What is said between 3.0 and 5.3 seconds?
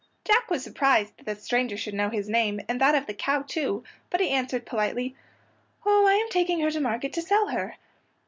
the cow, too, but he answered politely,